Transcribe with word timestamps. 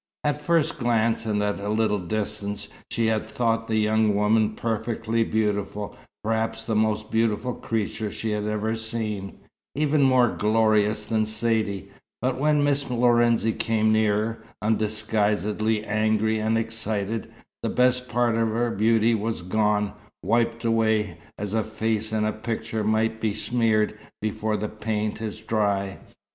At 0.23 0.41
first 0.41 0.79
glance 0.79 1.27
and 1.27 1.43
at 1.43 1.59
a 1.59 1.69
little 1.69 1.99
distance, 1.99 2.67
she 2.89 3.05
had 3.05 3.23
thought 3.23 3.67
the 3.67 3.75
young 3.77 4.15
woman 4.15 4.55
perfectly 4.55 5.23
beautiful, 5.23 5.95
perhaps 6.23 6.63
the 6.63 6.73
most 6.75 7.11
beautiful 7.11 7.53
creature 7.53 8.11
she 8.11 8.31
had 8.31 8.45
ever 8.45 8.75
seen 8.75 9.37
even 9.75 10.01
more 10.01 10.27
glorious 10.29 11.05
than 11.05 11.27
Saidee. 11.27 11.91
But 12.19 12.39
when 12.39 12.63
Miss 12.63 12.89
Lorenzi 12.89 13.53
came 13.53 13.93
nearer, 13.93 14.41
undisguisedly 14.59 15.83
angry 15.83 16.39
and 16.39 16.57
excited, 16.57 17.31
the 17.61 17.69
best 17.69 18.09
part 18.09 18.33
of 18.33 18.47
her 18.47 18.71
beauty 18.71 19.13
was 19.13 19.43
gone, 19.43 19.93
wiped 20.23 20.65
away, 20.65 21.19
as 21.37 21.53
a 21.53 21.63
face 21.63 22.11
in 22.11 22.25
a 22.25 22.33
picture 22.33 22.83
may 22.83 23.07
be 23.09 23.35
smeared 23.35 23.95
before 24.19 24.57
the 24.57 24.67
paint 24.67 25.21
is 25.21 25.41
dry. 25.41 25.99